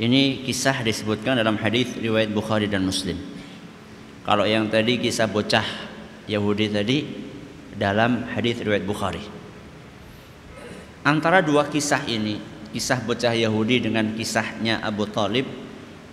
[0.00, 3.20] Ini kisah disebutkan dalam hadis riwayat Bukhari dan Muslim.
[4.24, 5.64] Kalau yang tadi kisah bocah
[6.24, 7.04] Yahudi tadi
[7.76, 9.20] dalam hadis riwayat Bukhari.
[11.04, 15.48] Antara dua kisah ini, kisah bocah Yahudi dengan kisahnya Abu Talib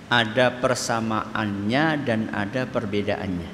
[0.07, 3.51] ada persamaannya dan ada perbedaannya.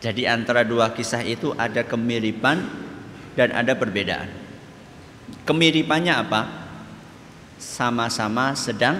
[0.00, 2.64] Jadi antara dua kisah itu ada kemiripan
[3.36, 4.32] dan ada perbedaan.
[5.44, 6.40] Kemiripannya apa?
[7.60, 8.96] Sama-sama sedang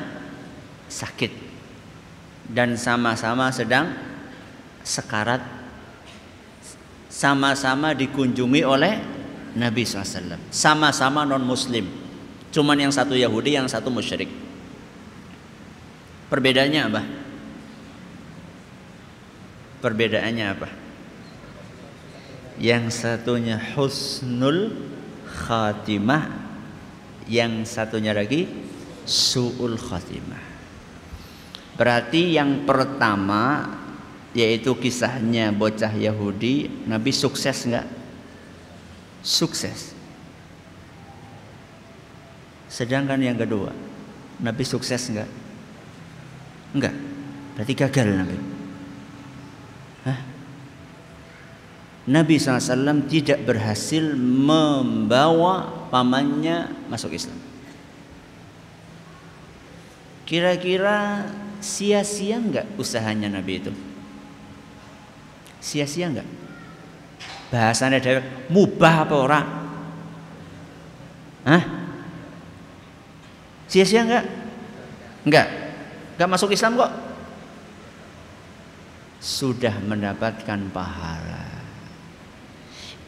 [0.91, 1.33] sakit
[2.51, 3.95] dan sama-sama sedang
[4.83, 5.41] sekarat
[7.07, 9.20] sama-sama dikunjungi oleh
[9.57, 11.86] Nabi SAW sama-sama non muslim
[12.51, 14.30] cuman yang satu Yahudi yang satu musyrik.
[16.30, 17.03] Perbedaannya apa?
[19.82, 20.68] Perbedaannya apa?
[22.61, 24.70] Yang satunya husnul
[25.26, 26.28] khatimah
[27.30, 28.46] yang satunya lagi
[29.07, 30.42] suul khatimah.
[31.78, 33.66] Berarti yang pertama
[34.36, 37.99] yaitu kisahnya bocah Yahudi Nabi sukses enggak
[39.21, 39.97] sukses
[42.71, 43.73] sedangkan yang kedua
[44.41, 45.31] Nabi sukses enggak
[46.73, 46.95] enggak
[47.57, 48.37] berarti gagal Nabi
[50.05, 50.18] Hah?
[52.09, 57.37] Nabi SAW tidak berhasil membawa pamannya masuk Islam.
[60.25, 61.29] Kira-kira
[61.61, 63.73] sia-sia enggak usahanya Nabi itu?
[65.61, 66.29] Sia-sia enggak?
[67.51, 69.46] Bahasanya ada mubah apa orang?
[71.42, 71.62] Hah?
[73.66, 74.24] Sia-sia enggak?
[75.26, 75.46] Enggak.
[76.14, 76.92] Enggak masuk Islam kok.
[79.18, 81.46] Sudah mendapatkan pahala.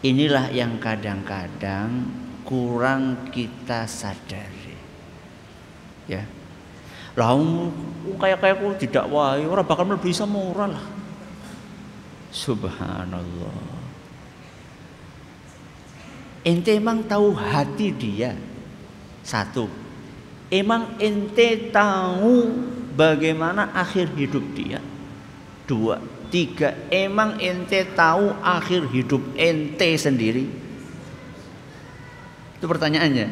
[0.03, 2.11] Inilah yang kadang-kadang
[2.43, 4.75] kurang kita sadari.
[6.11, 6.27] Ya.
[7.15, 7.31] Lah
[8.19, 10.87] kayak kayak aku tidak wae orang bakal bisa moral lah.
[12.35, 13.82] Subhanallah.
[16.43, 18.35] Ente emang tahu hati dia.
[19.23, 19.71] Satu.
[20.51, 22.51] Emang ente tahu
[22.99, 24.83] bagaimana akhir hidup dia.
[25.65, 30.49] Dua Tiga, emang ente tahu akhir hidup ente sendiri?
[32.57, 33.29] Itu pertanyaannya.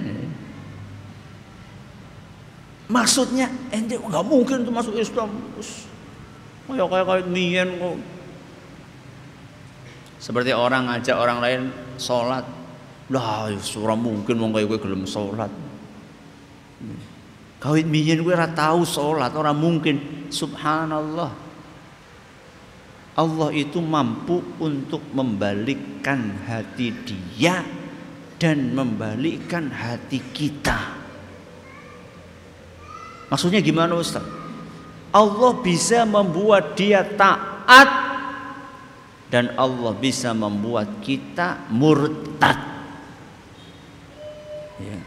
[2.93, 5.33] Maksudnya ente nggak mungkin tuh masuk Islam.
[6.69, 7.97] Kayak kayak kayak mien kok.
[10.21, 11.61] Seperti orang ngajak orang lain
[11.97, 12.45] sholat.
[13.11, 15.51] Lah, ya surah mungkin mau kayak gue gelem sholat.
[17.59, 19.97] Kawit mien gue ora tahu sholat, orang mungkin.
[20.31, 21.51] Subhanallah.
[23.19, 27.67] Allah itu mampu untuk membalikkan hati dia
[28.39, 30.79] dan membalikkan hati kita.
[33.29, 34.25] Maksudnya gimana Ustaz?
[35.11, 37.91] Allah bisa membuat dia taat
[39.27, 42.70] dan Allah bisa membuat kita murtad.
[44.81, 44.99] Ya.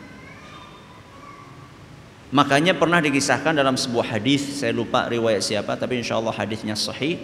[2.33, 7.21] Makanya pernah dikisahkan dalam sebuah hadis, saya lupa riwayat siapa, tapi insya Allah hadisnya sahih.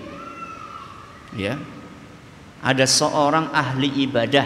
[1.34, 1.58] Ya,
[2.62, 4.45] ada seorang ahli ibadah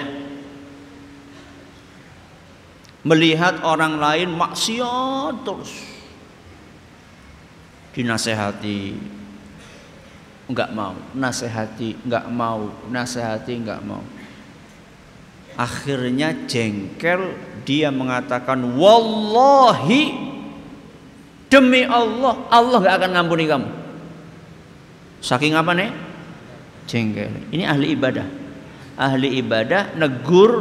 [3.03, 5.71] melihat orang lain maksiat terus.
[7.91, 8.95] Dinasehati
[10.47, 10.95] nggak mau.
[11.11, 12.71] Nasehati nggak mau.
[12.87, 14.03] Nasehati nggak mau
[15.57, 17.33] akhirnya jengkel
[17.63, 20.11] dia mengatakan wallahi
[21.47, 23.69] demi Allah Allah nggak akan ngampuni kamu.
[25.23, 25.91] Saking apa nih
[26.89, 27.31] jengkel.
[27.53, 28.27] Ini ahli ibadah.
[28.99, 30.51] Ahli ibadah negur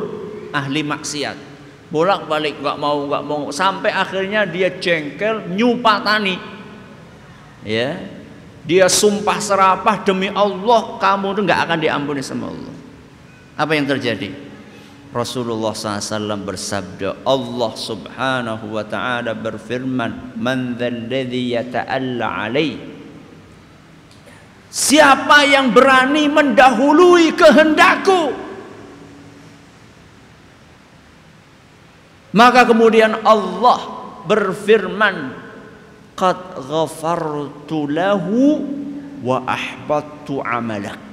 [0.55, 1.37] ahli maksiat.
[1.93, 3.43] Bolak balik nggak mau nggak mau.
[3.51, 6.37] Sampai akhirnya dia jengkel nyupatani
[7.67, 7.99] ya.
[8.63, 12.75] Dia sumpah serapah demi Allah kamu tuh nggak akan diampuni sama Allah.
[13.59, 14.52] Apa yang terjadi
[15.13, 22.81] Rasulullah SAW bersabda Allah subhanahu wa ta'ala berfirman man dhalladhi yata'alla alaih.
[24.73, 28.33] Siapa yang berani mendahului kehendakku?
[32.33, 33.85] Maka kemudian Allah
[34.25, 35.37] berfirman
[36.17, 38.65] qad ghafartu lahu
[39.21, 41.12] wa ahbattu amalak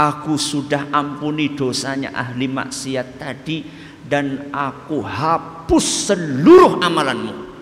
[0.00, 3.68] Aku sudah ampuni dosanya ahli maksiat tadi
[4.08, 7.52] dan aku hapus seluruh amalanmu.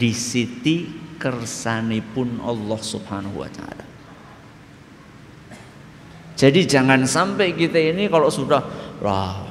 [0.00, 0.76] Di siti
[1.20, 3.84] kersanipun Allah Subhanahu wa taala.
[6.36, 8.64] Jadi jangan sampai kita ini kalau sudah
[9.04, 9.44] lah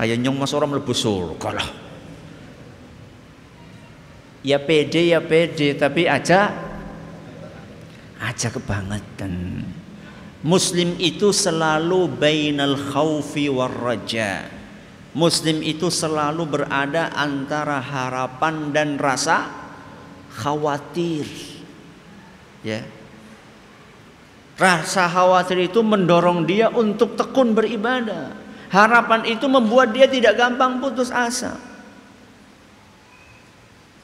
[0.00, 1.68] kayak nyong mas orang melebu surga lah
[4.40, 6.69] ya pede ya pede tapi aja
[8.20, 9.64] aja kebangetan.
[10.40, 14.48] Muslim itu selalu bainal khawfi war raja.
[15.12, 19.50] Muslim itu selalu berada antara harapan dan rasa
[20.32, 21.26] khawatir.
[22.62, 22.86] Ya.
[24.54, 28.36] Rasa khawatir itu mendorong dia untuk tekun beribadah.
[28.70, 31.69] Harapan itu membuat dia tidak gampang putus asa.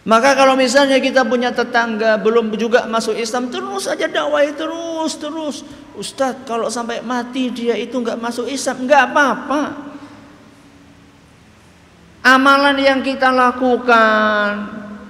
[0.07, 5.57] Maka kalau misalnya kita punya tetangga belum juga masuk Islam terus aja dakwah terus terus.
[5.99, 9.63] Ustadz kalau sampai mati dia itu nggak masuk Islam nggak apa-apa.
[12.23, 14.51] Amalan yang kita lakukan,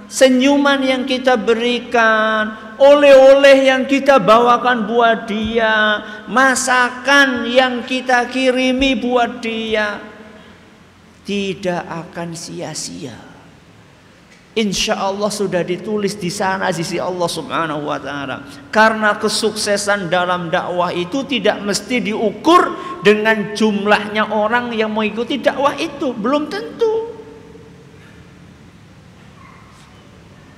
[0.09, 9.45] senyuman yang kita berikan, oleh-oleh yang kita bawakan buat dia, masakan yang kita kirimi buat
[9.45, 10.01] dia
[11.21, 13.26] tidak akan sia-sia.
[14.57, 18.41] Insya Allah sudah ditulis di sana sisi Allah Subhanahu wa taala.
[18.73, 22.73] Karena kesuksesan dalam dakwah itu tidak mesti diukur
[23.05, 27.13] dengan jumlahnya orang yang mengikuti dakwah itu, belum tentu.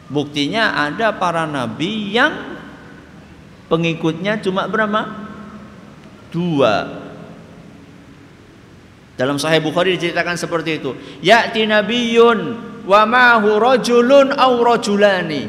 [0.07, 2.55] Buktinya ada para nabi yang
[3.67, 5.27] pengikutnya cuma berapa?
[6.31, 7.03] Dua.
[9.19, 10.95] Dalam Sahih Bukhari diceritakan seperti itu.
[11.19, 15.45] Ya'ti nabiyyun wa ma'hu rajulun aw rajulani.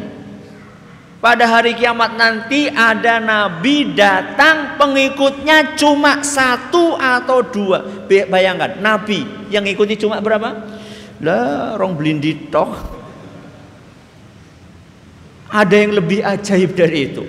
[1.20, 8.08] Pada hari kiamat nanti ada nabi datang pengikutnya cuma satu atau dua.
[8.08, 10.80] Bayangkan nabi yang ikuti cuma berapa?
[11.20, 12.48] Lah, rong blindi
[15.50, 17.26] ada yang lebih ajaib dari itu.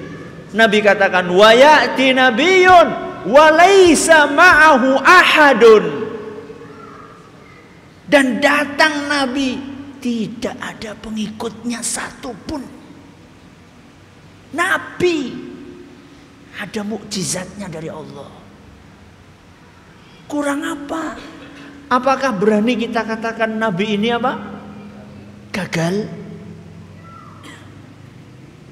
[0.55, 2.87] Nabi katakan wa ya'ti nabiyyun
[3.27, 5.83] wa laisa ma'ahu ahadun.
[8.07, 9.70] Dan datang nabi
[10.01, 12.65] tidak ada pengikutnya satupun.
[14.51, 15.31] Nabi
[16.59, 18.31] ada mukjizatnya dari Allah.
[20.27, 21.15] Kurang apa?
[21.87, 24.33] Apakah berani kita katakan nabi ini apa?
[25.51, 26.21] Gagal?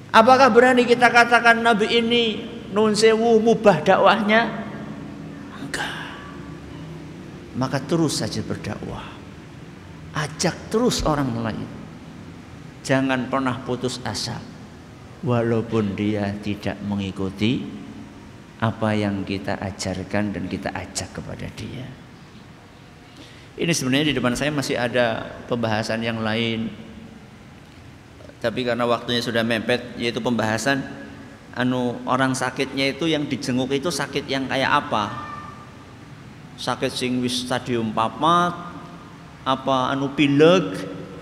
[0.10, 2.24] Apakah berani kita katakan Nabi ini
[2.74, 4.42] nun sewu mubah dakwahnya?
[5.62, 5.94] Enggak.
[7.54, 9.19] Maka terus saja berdakwah.
[10.20, 11.70] Ajak terus orang lain.
[12.84, 14.36] Jangan pernah putus asa.
[15.24, 17.64] Walaupun dia tidak mengikuti
[18.60, 21.88] apa yang kita ajarkan dan kita ajak kepada dia.
[23.60, 26.72] Ini sebenarnya di depan saya masih ada pembahasan yang lain.
[28.40, 30.80] Tapi karena waktunya sudah mepet yaitu pembahasan
[31.56, 35.28] anu orang sakitnya itu yang dijenguk itu sakit yang kayak apa?
[36.56, 38.69] Sakit sing wis stadium papat
[39.46, 40.76] apa anu pilek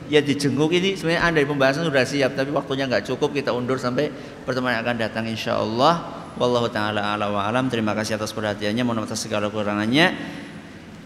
[0.08, 0.96] ya dijenguk ini.
[0.96, 4.10] Sebenarnya ada pembahasan sudah siap tapi waktunya nggak cukup kita undur sampai
[4.44, 6.26] pertemuan yang akan datang insya Allah.
[6.38, 7.68] Wallahu taala ala wa alam.
[7.68, 8.84] Terima kasih atas perhatiannya.
[8.86, 10.14] Mohon atas segala kekurangannya.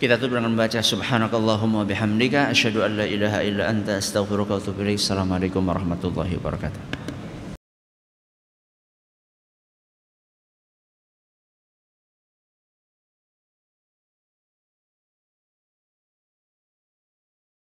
[0.02, 2.50] Kita tutup dengan membaca subhanakallahumma bihamdika.
[2.50, 4.98] Asyhadu an la ilaha illa anta astaghfiruka wa.
[4.98, 7.01] Assalamualaikum warahmatullahi wabarakatuh.